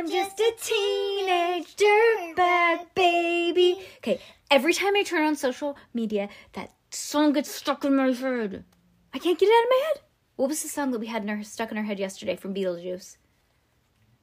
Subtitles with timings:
[0.00, 3.84] I'm just a teenage dirtbag baby.
[3.98, 4.18] Okay,
[4.50, 8.64] every time I turn on social media, that song gets stuck in my head.
[9.12, 10.02] I can't get it out of my head.
[10.36, 12.54] What was the song that we had in our, stuck in our head yesterday from
[12.54, 13.18] Beetlejuice?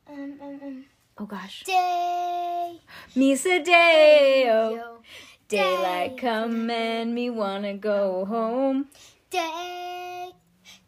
[0.10, 0.86] Um, um, um.
[1.20, 1.64] Oh gosh.
[1.64, 2.82] Day.
[3.16, 4.78] Misa Deo.
[4.78, 4.98] Yo.
[5.48, 8.88] Daylight come and me wanna go home.
[9.30, 10.17] Day.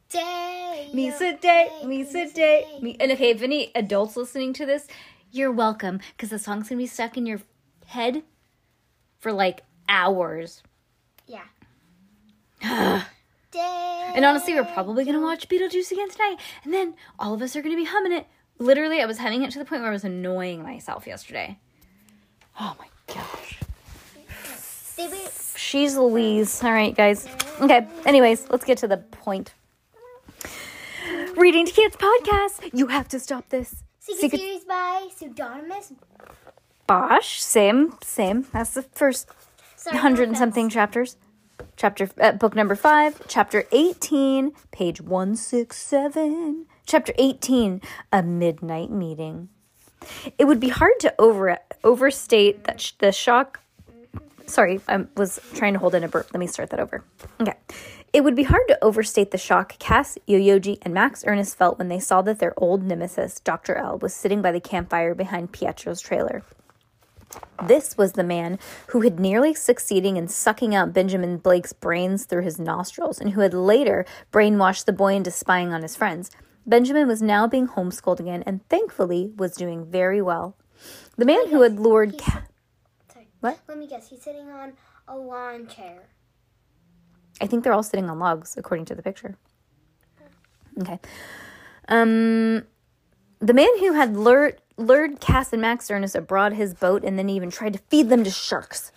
[0.10, 0.90] Day.
[0.92, 2.98] Misa day, Misa day, me.
[3.00, 4.88] And okay, if any adults listening to this,
[5.32, 7.42] you're welcome because the song's gonna be stuck in your
[7.86, 8.24] head
[9.20, 10.64] for like hours.
[11.28, 11.44] Yeah.
[12.64, 17.62] and honestly, we're probably gonna watch Beetlejuice again tonight, and then all of us are
[17.62, 18.26] gonna be humming it.
[18.58, 21.60] Literally, I was humming it to the point where I was annoying myself yesterday.
[22.60, 23.60] Oh my gosh.
[25.56, 26.64] She's Louise.
[26.64, 27.28] All right, guys.
[27.62, 29.54] Okay, anyways, let's get to the point.
[31.40, 32.70] Reading to Kids podcast.
[32.74, 33.84] You have to stop this.
[34.00, 35.94] Secret, Secret- Series by Pseudonymous.
[36.86, 38.46] Bosch, same, same.
[38.52, 39.30] That's the first
[39.78, 41.16] Sorry, hundred and something chapters.
[41.78, 46.66] Chapter uh, book number five, chapter eighteen, page one six seven.
[46.86, 49.48] Chapter eighteen, a midnight meeting.
[50.38, 53.62] It would be hard to over overstate that sh- the shock.
[54.46, 56.28] Sorry, I was trying to hold in a burp.
[56.34, 57.04] Let me start that over.
[57.40, 57.54] Okay.
[58.12, 61.90] It would be hard to overstate the shock Cass, Yoyogi, and Max Ernest felt when
[61.90, 63.76] they saw that their old nemesis, Dr.
[63.76, 66.44] L, was sitting by the campfire behind Pietro's trailer.
[67.64, 68.58] This was the man
[68.88, 73.42] who had nearly succeeding in sucking out Benjamin Blake's brains through his nostrils and who
[73.42, 76.32] had later brainwashed the boy into spying on his friends.
[76.66, 80.56] Benjamin was now being homeschooled again and thankfully was doing very well.
[81.18, 82.44] The man who had lured Ca-
[83.14, 83.28] Sorry.
[83.42, 83.60] What?
[83.68, 84.10] Let me guess.
[84.10, 84.74] He's sitting on
[85.08, 86.08] a lawn chair.
[87.42, 89.38] I think they're all sitting on logs according to the picture.
[90.80, 91.00] Okay.
[91.88, 92.64] Um
[93.40, 97.30] the man who had lured lured Cass and Max Ernest aboard his boat and then
[97.30, 98.92] even tried to feed them to sharks.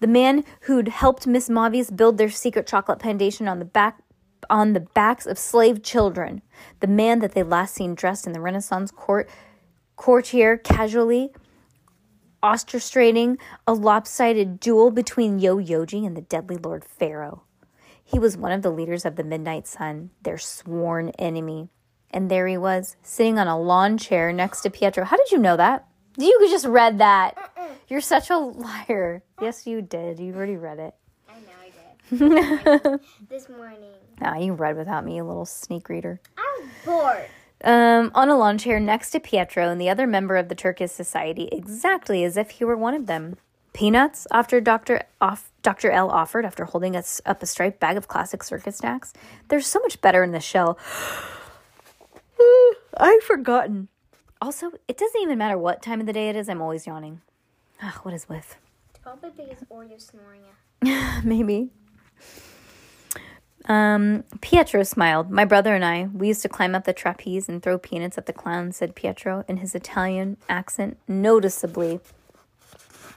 [0.00, 4.02] The man who'd helped Miss Mavis build their secret chocolate foundation on the back
[4.48, 6.42] on the backs of slave children.
[6.80, 9.28] The man that they last seen dressed in the Renaissance court
[9.96, 11.30] courtier casually
[12.42, 17.42] orchestrating a lopsided duel between Yo Yoji and the deadly Lord Pharaoh.
[18.10, 21.68] He was one of the leaders of the Midnight Sun, their sworn enemy.
[22.10, 25.04] And there he was, sitting on a lawn chair next to Pietro.
[25.04, 25.86] How did you know that?
[26.18, 27.36] You just read that.
[27.86, 29.22] You're such a liar.
[29.40, 30.18] Yes, you did.
[30.18, 30.94] You already read it.
[31.28, 33.00] I know I did.
[33.28, 33.92] this morning.
[34.20, 36.20] Ah, you read without me, you little sneak reader.
[36.36, 37.26] I was bored.
[37.62, 40.90] Um, on a lawn chair next to Pietro and the other member of the Terces
[40.90, 43.36] Society, exactly as if he were one of them.
[43.80, 45.04] Peanuts, after Dr.
[45.22, 45.90] Off, Dr.
[45.90, 49.14] L offered after holding us up a striped bag of classic circus snacks.
[49.48, 50.78] There's so much better in the shell.
[52.98, 53.88] I've forgotten.
[54.38, 57.22] Also, it doesn't even matter what time of the day it is, I'm always yawning.
[57.80, 58.58] Ah, what is with?
[59.02, 60.42] Probably because Oreo's snoring.
[61.24, 61.70] Maybe.
[63.64, 65.30] Um, Pietro smiled.
[65.30, 68.26] My brother and I, we used to climb up the trapeze and throw peanuts at
[68.26, 72.00] the clown, said Pietro in his Italian accent, noticeably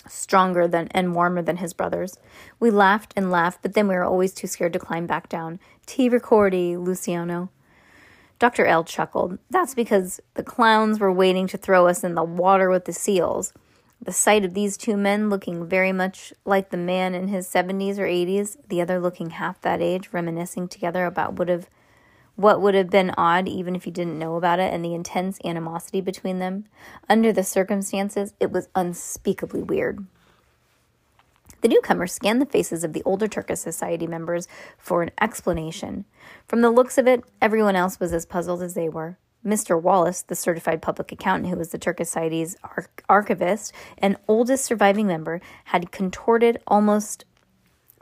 [0.08, 2.18] stronger than and warmer than his brother's.
[2.60, 5.60] We laughed and laughed, but then we were always too scared to climb back down.
[5.86, 7.50] Ti ricordi, Luciano.
[8.40, 8.66] Dr.
[8.66, 9.38] L chuckled.
[9.50, 13.54] That's because the clowns were waiting to throw us in the water with the seals.
[14.02, 17.98] The sight of these two men looking very much like the man in his 70s
[17.98, 21.70] or 80s, the other looking half that age, reminiscing together about would have
[22.36, 25.38] what would have been odd even if you didn't know about it and the intense
[25.46, 26.66] animosity between them.
[27.10, 30.06] Under the circumstances, it was unspeakably weird.
[31.62, 36.04] The newcomer scanned the faces of the older Terces Society members for an explanation.
[36.46, 39.18] From the looks of it, everyone else was as puzzled as they were.
[39.46, 39.82] Mr.
[39.82, 45.08] Wallace, the certified public accountant who was the Terces Society's arch- archivist and oldest surviving
[45.08, 47.24] member, had contorted, almost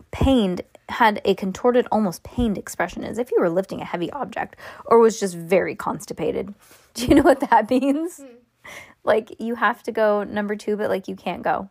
[0.09, 0.61] pained,
[0.91, 4.55] had a contorted, almost pained expression as if he were lifting a heavy object
[4.85, 6.53] or was just very constipated.
[6.93, 8.17] Do you know what that means?
[8.17, 8.25] Hmm.
[9.03, 11.69] Like, you have to go number two, but like, you can't go.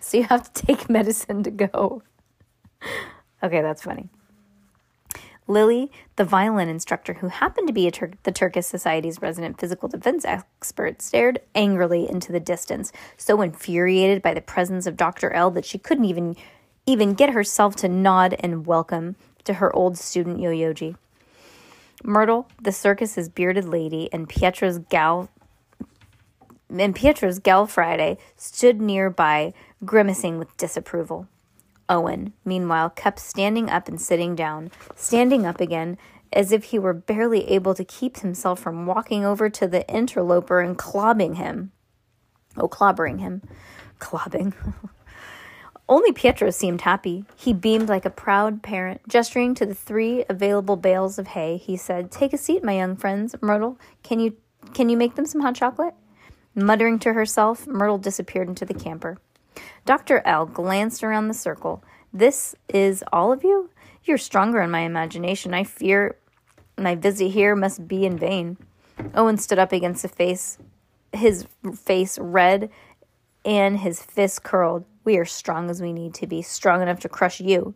[0.00, 2.02] So you have to take medicine to go.
[3.42, 4.10] okay, that's funny.
[5.46, 10.24] Lily, the violin instructor who happened to be Tur- the Terces Society's resident physical defense
[10.24, 15.30] expert, stared angrily into the distance, so infuriated by the presence of Dr.
[15.32, 16.34] L that she couldn't even
[16.86, 20.96] even get herself to nod and welcome to her old student Yoyogi.
[22.02, 25.30] Myrtle, the circus's bearded lady, and Pietro's gal
[26.68, 29.52] and Pietro's gal Friday stood nearby,
[29.84, 31.28] grimacing with disapproval.
[31.88, 35.96] Owen, meanwhile, kept standing up and sitting down, standing up again,
[36.32, 40.60] as if he were barely able to keep himself from walking over to the interloper
[40.60, 41.70] and clobbing him.
[42.56, 43.42] Oh, clobbering him.
[44.00, 44.54] Clobbing.
[45.88, 47.24] Only Pietro seemed happy.
[47.36, 49.06] He beamed like a proud parent.
[49.06, 52.96] Gesturing to the three available bales of hay, he said, Take a seat, my young
[52.96, 53.34] friends.
[53.42, 54.36] Myrtle, can you
[54.72, 55.94] can you make them some hot chocolate?
[56.54, 59.18] Muttering to herself, Myrtle disappeared into the camper.
[59.84, 60.22] Dr.
[60.24, 61.84] L glanced around the circle.
[62.12, 63.68] This is all of you?
[64.04, 65.52] You're stronger in my imagination.
[65.52, 66.16] I fear
[66.78, 68.56] my visit here must be in vain.
[69.14, 70.58] Owen stood up against the face,
[71.12, 71.46] his
[71.76, 72.70] face red
[73.44, 74.84] and his fist curled.
[75.04, 77.74] We are strong as we need to be, strong enough to crush you.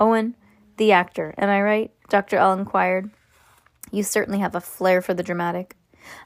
[0.00, 0.36] Owen,
[0.76, 1.92] the actor, am I right?
[2.08, 2.36] Dr.
[2.36, 3.10] L inquired.
[3.90, 5.76] You certainly have a flair for the dramatic.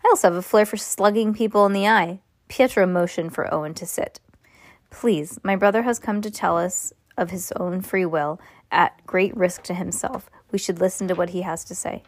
[0.04, 2.20] I also have a flair for slugging people in the eye.
[2.48, 4.20] Pietro motioned for Owen to sit.
[4.90, 8.40] Please, my brother has come to tell us of his own free will,
[8.70, 10.30] at great risk to himself.
[10.50, 12.02] We should listen to what he has to say.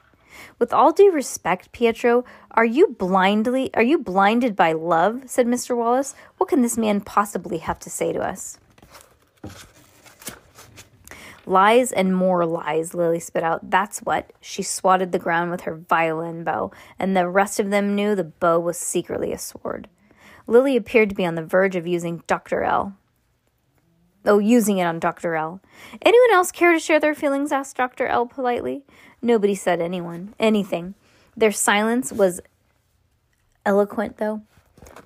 [0.59, 5.23] With all due respect, Pietro, are you blindly are you blinded by love?
[5.27, 5.77] said Mr.
[5.77, 6.15] Wallace.
[6.39, 8.59] What can this man possibly have to say to us?
[11.47, 13.71] Lies and more lies, Lily spit out.
[13.71, 14.33] That's what.
[14.41, 18.25] She swatted the ground with her violin bow, and the rest of them knew the
[18.25, 19.89] bow was secretly a sword.
[20.47, 22.63] Lily appeared to be on the verge of using Dr.
[22.63, 22.97] L.
[24.26, 25.35] Oh, using it on Dr.
[25.35, 25.61] L.
[26.03, 27.53] Anyone else care to share their feelings?
[27.53, 28.06] asked Dr.
[28.06, 28.85] L politely.
[29.21, 30.94] Nobody said anyone, anything.
[31.37, 32.41] Their silence was
[33.67, 34.43] eloquent, though.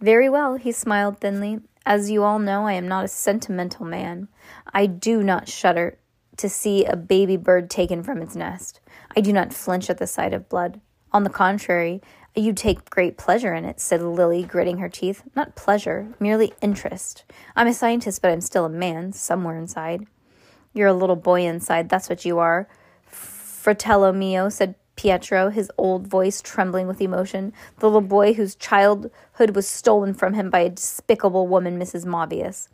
[0.01, 1.61] Very well, he smiled thinly.
[1.85, 4.29] As you all know, I am not a sentimental man.
[4.73, 5.99] I do not shudder
[6.37, 8.81] to see a baby bird taken from its nest.
[9.17, 10.81] I do not flinch at the sight of blood.
[11.13, 12.03] On the contrary,
[12.41, 15.23] you take great pleasure in it, said Lily, gritting her teeth.
[15.35, 17.25] Not pleasure, merely interest.
[17.57, 20.07] I'm a scientist, but I'm still a man, somewhere inside.
[20.73, 22.69] You're a little boy inside, that's what you are.
[23.07, 27.53] Fratello mio, said Pietro, his old voice trembling with emotion.
[27.79, 32.05] The little boy whose childhood was stolen from him by a despicable woman, Mrs.
[32.05, 32.69] Mobius.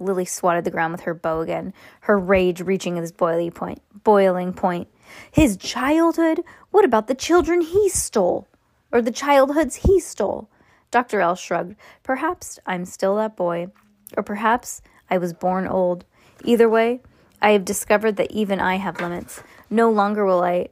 [0.00, 1.72] Lily swatted the ground with her bow again,
[2.02, 3.80] her rage reaching its boiling point.
[4.04, 4.88] Boiling point.
[5.30, 6.42] His childhood?
[6.70, 8.46] What about the children he stole?
[8.92, 10.48] Or the childhoods he stole?
[10.90, 11.20] Dr.
[11.20, 11.76] L shrugged.
[12.02, 13.68] Perhaps I'm still that boy.
[14.16, 14.80] Or perhaps
[15.10, 16.04] I was born old.
[16.44, 17.00] Either way,
[17.40, 19.42] I have discovered that even I have limits.
[19.70, 20.68] No longer will I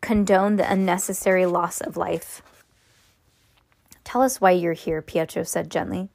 [0.00, 2.42] condone the unnecessary loss of life.
[4.02, 6.10] Tell us why you're here, Pietro said gently.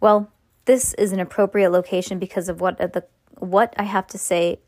[0.00, 0.30] Well,
[0.66, 3.04] this is an appropriate location because of what the
[3.38, 4.60] what I have to say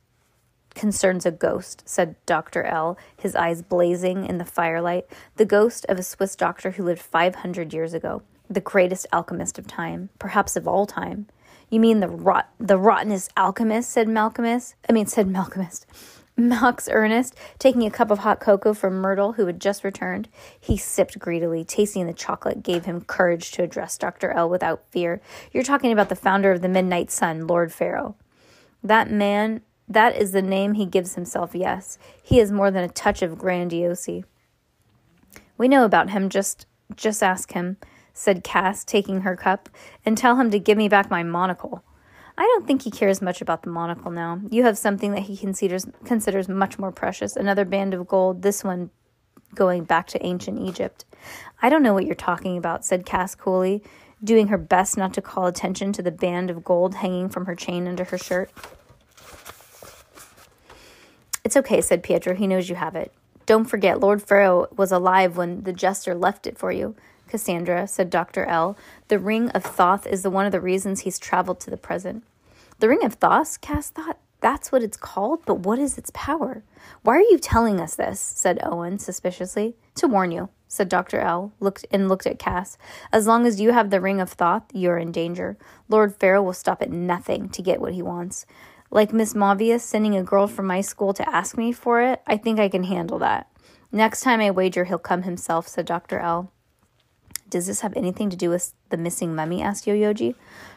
[0.75, 2.65] concerns a ghost, said Dr.
[2.65, 5.07] L, his eyes blazing in the firelight.
[5.37, 9.67] The ghost of a Swiss doctor who lived 500 years ago, the greatest alchemist of
[9.67, 11.27] time, perhaps of all time.
[11.71, 14.75] You mean the rot the rottenest alchemist, said Malcolmist.
[14.89, 15.87] I mean said Malcolmist.
[16.37, 20.29] Max Ernest, taking a cup of hot cocoa from Myrtle, who had just returned.
[20.59, 21.65] He sipped greedily.
[21.65, 24.31] Tasting the chocolate gave him courage to address Dr.
[24.31, 25.21] L without fear.
[25.53, 28.17] You're talking about the founder of the Midnight Sun, Lord Pharaoh.
[28.83, 31.99] That man, that is the name he gives himself, yes.
[32.23, 34.25] He has more than a touch of grandiosity.
[35.59, 36.67] We know about him, just
[36.97, 37.77] just ask him,
[38.13, 39.69] said Cass, taking her cup,
[40.05, 41.85] and tell him to give me back my monocle.
[42.39, 44.41] I don't think he cares much about the monocle now.
[44.51, 48.65] You have something that he considers considers much more precious, another band of gold, this
[48.65, 48.91] one
[49.55, 51.05] going back to ancient Egypt.
[51.61, 53.83] I don't know what you're talking about, said Cass coolly,
[54.23, 57.57] doing her best not to call attention to the band of gold hanging from her
[57.57, 58.51] chain under her shirt.
[61.45, 62.35] It's okay, said Pietro.
[62.35, 63.13] He knows you have it.
[63.47, 66.95] Don't forget, Lord Pharaoh was alive when the jester left it for you.
[67.29, 68.45] Cassandra, said Dr.
[68.45, 68.77] L.
[69.09, 72.25] The ring of Thoth is the one of the reasons he's traveled to the present.
[72.81, 74.19] The ring of Thoth, Cass thought.
[74.41, 76.63] That's what it's called, but what is its power?
[77.03, 78.21] Why are you telling us this?
[78.21, 79.75] said Owen suspiciously.
[79.97, 81.21] To warn you, said Dr.
[81.21, 82.79] L, looked and looked at Cass.
[83.13, 85.59] As long as you have the ring of Thoth, you're in danger.
[85.89, 88.47] Lord Pharaoh will stop at nothing to get what he wants.
[88.91, 92.37] Like Miss Movius sending a girl from my school to ask me for it, I
[92.37, 93.47] think I can handle that.
[93.93, 96.19] Next time I wager he'll come himself, said Dr.
[96.19, 96.53] L.
[97.49, 99.63] Does this have anything to do with the missing mummy?
[99.63, 100.35] asked Yoyogi.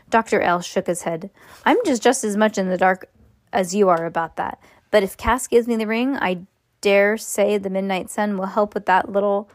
[0.10, 0.42] Dr.
[0.42, 1.30] L shook his head.
[1.66, 3.10] I'm just just as much in the dark
[3.52, 4.60] as you are about that.
[4.92, 6.42] But if Cass gives me the ring, I
[6.82, 9.50] dare say the Midnight Sun will help with that little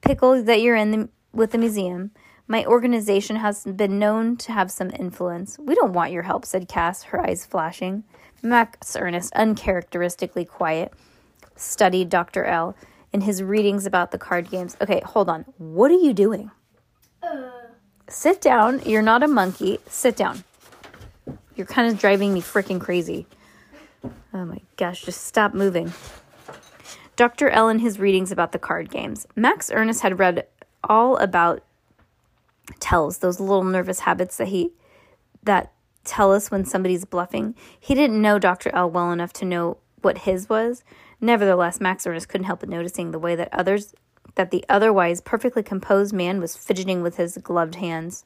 [0.00, 2.10] pickle that you're in the, with the museum.
[2.48, 5.58] My organization has been known to have some influence.
[5.58, 8.04] We don't want your help, said Cass, her eyes flashing.
[8.42, 10.92] Max Ernest, uncharacteristically quiet,
[11.56, 12.44] studied Dr.
[12.44, 12.76] L
[13.12, 14.76] in his readings about the card games.
[14.80, 15.44] Okay, hold on.
[15.58, 16.50] What are you doing?
[17.22, 17.50] Uh,
[18.08, 18.80] Sit down.
[18.86, 19.78] You're not a monkey.
[19.88, 20.44] Sit down.
[21.56, 23.26] You're kind of driving me freaking crazy.
[24.32, 25.92] Oh my gosh, just stop moving.
[27.16, 27.48] Dr.
[27.48, 29.26] L in his readings about the card games.
[29.34, 30.46] Max Ernest had read
[30.84, 31.62] all about
[32.80, 34.72] tells, those little nervous habits that he
[35.42, 35.72] that
[36.04, 37.54] tell us when somebody's bluffing.
[37.78, 38.70] He didn't know Dr.
[38.74, 40.84] L well enough to know what his was.
[41.20, 43.94] Nevertheless, Max Ernest couldn't help but noticing the way that others
[44.34, 48.24] that the otherwise perfectly composed man was fidgeting with his gloved hands.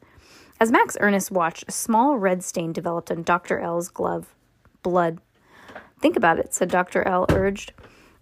[0.59, 3.61] As Max Ernest watched, a small red stain developed on Dr.
[3.61, 4.35] L's glove.
[4.83, 5.21] Blood.
[6.01, 7.07] Think about it, said Dr.
[7.07, 7.73] L, urged.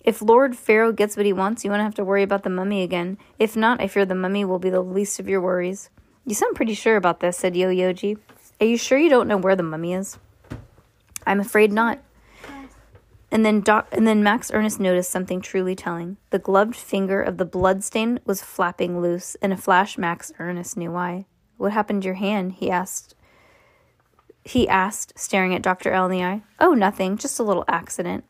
[0.00, 2.82] If Lord Pharaoh gets what he wants, you won't have to worry about the mummy
[2.82, 3.18] again.
[3.38, 5.90] If not, I fear the mummy will be the least of your worries.
[6.28, 8.18] You sound pretty sure about this, said Yo Yoji.
[8.60, 10.18] Are you sure you don't know where the mummy is?
[11.26, 12.00] I'm afraid not.
[13.30, 16.18] And then Doc, and then Max Ernest noticed something truly telling.
[16.28, 19.36] The gloved finger of the bloodstain was flapping loose.
[19.36, 21.24] In a flash, Max Ernest knew why.
[21.56, 22.52] What happened to your hand?
[22.52, 23.14] he asked.
[24.44, 25.92] He asked, staring at Dr.
[25.92, 26.42] L in the eye.
[26.60, 28.24] Oh, nothing, just a little accident,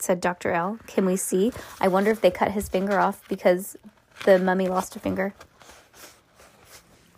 [0.00, 0.50] said Dr.
[0.50, 0.80] L.
[0.88, 1.52] Can we see?
[1.80, 3.76] I wonder if they cut his finger off because
[4.24, 5.34] the mummy lost a finger.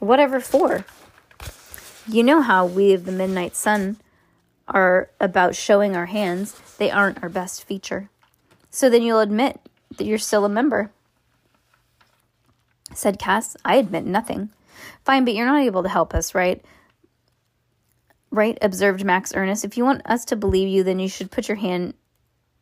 [0.05, 0.85] Whatever for?
[2.07, 3.97] You know how we of the Midnight Sun
[4.69, 8.11] are about showing our hands, they aren't our best feature.
[8.69, 9.59] So then you'll admit
[9.97, 10.91] that you're still a member.
[12.93, 14.51] Said Cass, I admit nothing.
[15.07, 16.63] Fine, but you're not able to help us, right?
[18.31, 19.65] Right, observed Max Ernest.
[19.65, 21.95] If you want us to believe you, then you should put your hand,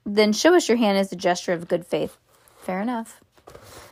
[0.06, 2.18] then show us your hand as a gesture of good faith.
[2.60, 3.20] Fair enough.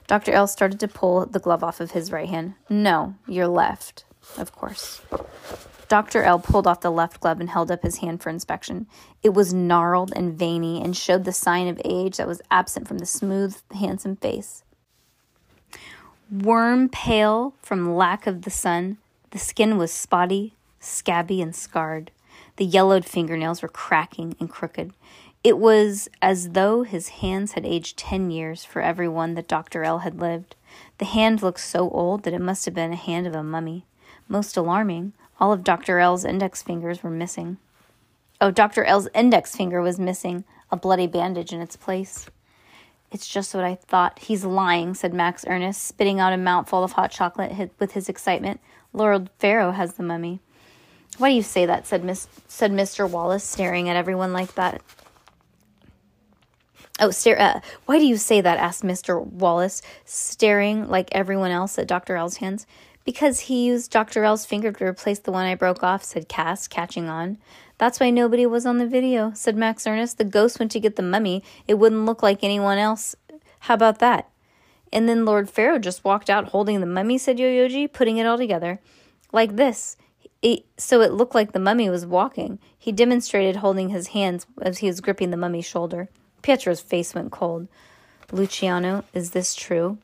[0.07, 0.33] Dr.
[0.33, 2.55] L started to pull the glove off of his right hand.
[2.69, 4.05] No, your left,
[4.37, 5.01] of course.
[5.89, 6.23] Dr.
[6.23, 8.87] L pulled off the left glove and held up his hand for inspection.
[9.23, 12.99] It was gnarled and veiny and showed the sign of age that was absent from
[12.99, 14.63] the smooth, handsome face.
[16.31, 18.99] Worm pale from lack of the sun,
[19.33, 22.13] the skin was spotty, scabby, and scarred.
[22.55, 24.93] The yellowed fingernails were cracking and crooked.
[25.43, 29.85] It was as though his hands had aged ten years for every one that Dr.
[29.85, 30.55] L had lived.
[30.99, 33.87] The hand looked so old that it must have been a hand of a mummy.
[34.29, 35.99] Most alarming, all of Dr.
[35.99, 37.57] L's index fingers were missing.
[38.39, 38.85] Oh, Dr.
[38.85, 42.29] L's index finger was missing, a bloody bandage in its place.
[43.11, 44.19] It's just what I thought.
[44.19, 48.61] He's lying, said Max Ernest, spitting out a mouthful of hot chocolate with his excitement.
[48.93, 50.41] Lord Pharaoh has the mummy.
[51.19, 51.87] Why do you say that?
[51.87, 53.09] said Miss said Mr.
[53.09, 54.83] Wallace, staring at everyone like that.
[57.01, 57.41] Oh, stare.
[57.41, 58.59] Uh, why do you say that?
[58.59, 59.25] asked Mr.
[59.25, 62.15] Wallace, staring like everyone else at Dr.
[62.17, 62.67] L's hands.
[63.07, 64.23] Because he used Dr.
[64.23, 67.39] L's finger to replace the one I broke off, said Cass, catching on.
[67.79, 70.19] That's why nobody was on the video, said Max Ernest.
[70.19, 71.43] The ghost went to get the mummy.
[71.67, 73.17] It wouldn't look like anyone else.
[73.61, 74.29] How about that?
[74.93, 78.37] And then Lord Pharaoh just walked out holding the mummy, said Yoyoji, putting it all
[78.37, 78.81] together.
[79.33, 79.97] Like this.
[80.43, 82.59] It, so it looked like the mummy was walking.
[82.79, 86.11] He demonstrated holding his hands as he was gripping the mummy's shoulder.
[86.43, 87.69] Pietro's face went cold.
[88.33, 89.99] Luciano, is this true?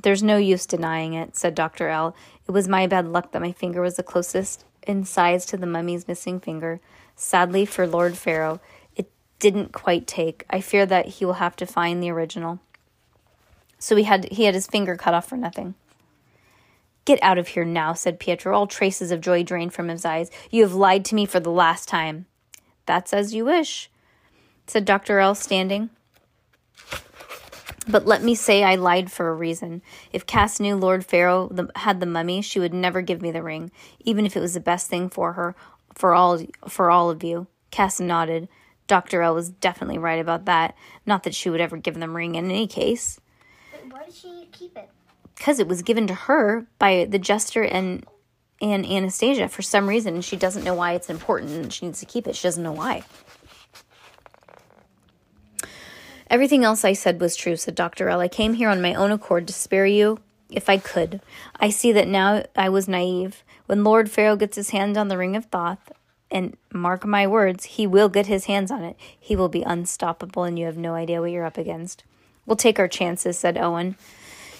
[0.00, 1.88] There's no use denying it, said Dr.
[1.88, 2.14] L.
[2.46, 5.66] It was my bad luck that my finger was the closest in size to the
[5.66, 6.80] mummy's missing finger.
[7.16, 8.60] Sadly for Lord Pharaoh,
[8.94, 10.44] it didn't quite take.
[10.50, 12.60] I fear that he will have to find the original.
[13.78, 15.74] So he had he had his finger cut off for nothing.
[17.04, 20.30] Get out of here now, said Pietro, all traces of joy drained from his eyes.
[20.50, 22.26] You have lied to me for the last time.
[22.84, 23.90] That's as you wish,
[24.66, 25.18] said Dr.
[25.18, 25.90] L, standing.
[27.88, 29.80] But let me say I lied for a reason.
[30.12, 33.70] If Cass knew Lord Pharaoh had the mummy, she would never give me the ring,
[34.00, 35.54] even if it was the best thing for her,
[35.94, 37.46] for all for all of you.
[37.70, 38.48] Cass nodded.
[38.88, 39.22] Dr.
[39.22, 40.76] L was definitely right about that.
[41.04, 43.20] Not that she would ever give them ring in any case.
[43.72, 44.90] But why did she keep it?
[45.36, 48.04] Because it was given to her by the jester and
[48.60, 52.00] and Anastasia for some reason, and she doesn't know why it's important and she needs
[52.00, 52.34] to keep it.
[52.34, 53.04] She doesn't know why.
[56.28, 58.08] Everything else I said was true, said Dr.
[58.08, 58.20] L.
[58.20, 60.18] I came here on my own accord to spare you
[60.50, 61.20] if I could.
[61.60, 63.44] I see that now I was naive.
[63.66, 65.92] When Lord Pharaoh gets his hand on the Ring of Thoth,
[66.30, 68.96] and mark my words, he will get his hands on it.
[69.18, 72.04] He will be unstoppable, and you have no idea what you're up against.
[72.44, 73.96] We'll take our chances, said Owen.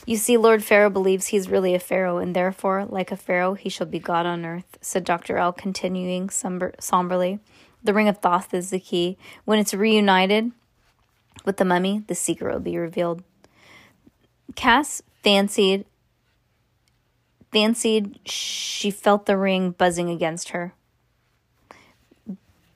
[0.07, 3.69] You see, Lord Pharaoh believes he's really a pharaoh, and therefore, like a pharaoh, he
[3.69, 5.37] shall be God on earth, said Dr.
[5.39, 7.41] L, continuing somber- somberly.
[7.83, 9.19] The ring of Thoth is the key.
[9.45, 10.53] When it's reunited
[11.47, 13.23] with the mummy, the secret will be revealed.
[14.55, 15.87] Cass fancied
[17.53, 20.75] fancied she felt the ring buzzing against her.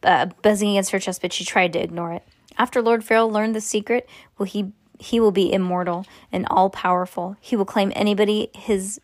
[0.02, 2.22] Uh, buzzing against her chest, but she tried to ignore it.
[2.56, 4.08] After Lord Pharaoh learned the secret,
[4.38, 7.36] will he he will be immortal and all powerful.
[7.40, 9.00] He will claim anybody his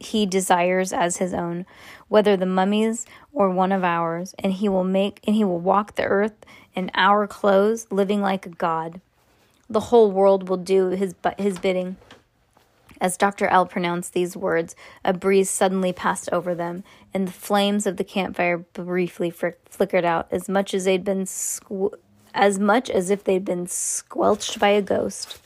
[0.00, 1.66] he desires as his own,
[2.06, 5.96] whether the mummies or one of ours, and he will make and he will walk
[5.96, 6.44] the earth
[6.74, 9.00] in our clothes, living like a god.
[9.70, 11.96] The whole world will do his his bidding.
[13.00, 13.46] As Dr.
[13.46, 16.82] L pronounced these words, a breeze suddenly passed over them,
[17.14, 21.94] and the flames of the campfire briefly flickered out, as much as they'd been squ-
[22.34, 25.40] as much as if they'd been squelched by a ghost.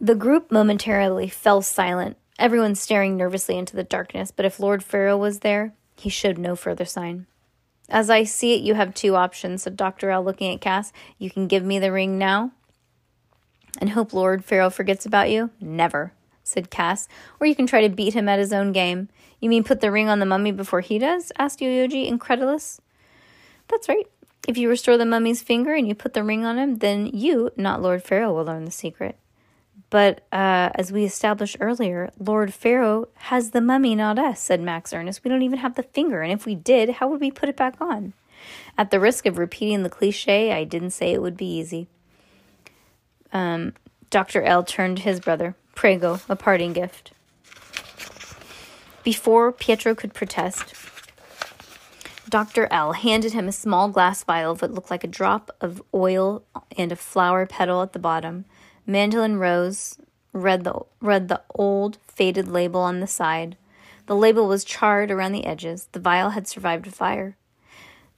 [0.00, 5.18] The group momentarily fell silent, everyone staring nervously into the darkness, but if Lord Pharaoh
[5.18, 7.26] was there, he showed no further sign.
[7.94, 10.10] As I see it, you have two options, said Dr.
[10.10, 10.92] L, looking at Cass.
[11.16, 12.50] You can give me the ring now
[13.80, 15.50] and hope Lord Pharaoh forgets about you?
[15.60, 17.06] Never, said Cass.
[17.38, 19.10] Or you can try to beat him at his own game.
[19.38, 21.30] You mean put the ring on the mummy before he does?
[21.38, 22.80] asked Yoyogi, incredulous.
[23.68, 24.08] That's right.
[24.48, 27.52] If you restore the mummy's finger and you put the ring on him, then you,
[27.56, 29.16] not Lord Pharaoh, will learn the secret.
[29.94, 34.92] But uh, as we established earlier, Lord Pharaoh has the mummy, not us, said Max
[34.92, 35.22] Ernest.
[35.22, 37.56] We don't even have the finger, and if we did, how would we put it
[37.56, 38.12] back on?
[38.76, 41.86] At the risk of repeating the cliche, I didn't say it would be easy.
[43.32, 43.74] Um,
[44.10, 44.42] Dr.
[44.42, 45.54] L turned to his brother.
[45.76, 47.12] Prego, a parting gift.
[49.04, 50.74] Before Pietro could protest,
[52.28, 52.66] Dr.
[52.72, 56.42] L handed him a small glass vial that looked like a drop of oil
[56.76, 58.44] and a flower petal at the bottom.
[58.86, 59.98] Mandolin Rose
[60.32, 63.56] read the, read the old, faded label on the side.
[64.06, 65.88] The label was charred around the edges.
[65.92, 67.36] The vial had survived a fire.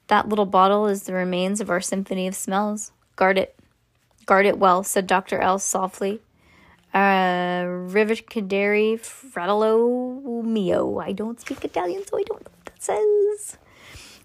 [0.09, 2.93] That little bottle is the remains of our symphony of smells.
[3.17, 3.57] Guard it.
[4.25, 5.39] Guard it well, said Dr.
[5.41, 6.21] L softly.
[6.93, 10.99] Uh, Rivicaderi Fratello Mio.
[10.99, 13.59] I don't speak Italian, so I don't know what that says.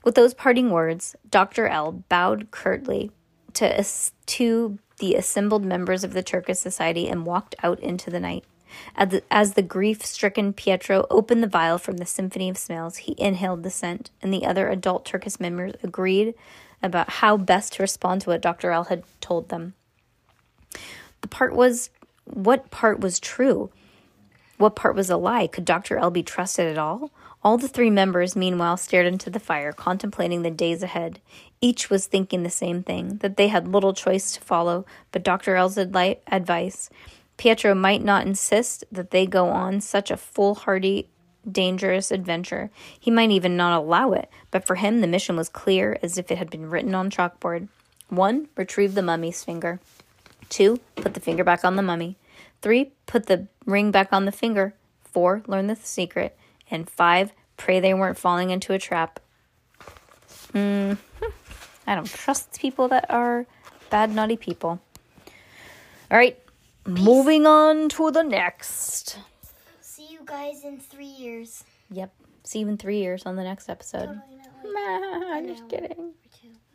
[0.03, 1.67] With those parting words, Dr.
[1.67, 3.11] L bowed curtly
[3.53, 3.83] to,
[4.27, 8.45] to the assembled members of the Terces Society and walked out into the night.
[8.95, 12.97] As the, as the grief stricken Pietro opened the vial from the Symphony of Smells,
[12.97, 16.35] he inhaled the scent, and the other adult Turkish members agreed
[16.81, 18.71] about how best to respond to what Dr.
[18.71, 19.73] L had told them.
[21.21, 21.89] The part was
[22.25, 23.71] what part was true?
[24.57, 25.47] What part was a lie?
[25.47, 25.97] Could Dr.
[25.97, 27.11] L be trusted at all?
[27.43, 31.19] All the three members, meanwhile, stared into the fire, contemplating the days ahead.
[31.61, 35.55] Each was thinking the same thing that they had little choice to follow but Dr.
[35.55, 36.89] L's advice.
[37.37, 41.07] Pietro might not insist that they go on such a foolhardy,
[41.49, 42.71] dangerous adventure.
[42.99, 46.31] He might even not allow it, but for him the mission was clear as if
[46.31, 47.67] it had been written on chalkboard.
[48.09, 49.79] One, retrieve the mummy's finger.
[50.49, 52.17] Two, put the finger back on the mummy.
[52.61, 54.73] Three, put the ring back on the finger.
[55.03, 56.37] Four, learn the secret.
[56.69, 59.19] And five, pray they weren't falling into a trap.
[60.53, 60.97] Mm,
[61.87, 63.45] I don't trust people that are
[63.89, 64.79] bad, naughty people.
[66.09, 66.37] All right,
[66.85, 66.99] Peace.
[66.99, 69.17] moving on to the next.
[69.81, 71.63] See you guys in three years.
[71.89, 72.13] Yep.
[72.43, 74.07] See you in three years on the next episode.
[74.07, 76.13] Totally like, I'm just kidding.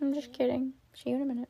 [0.01, 0.73] I'm just kidding.
[0.95, 1.49] See you in a minute.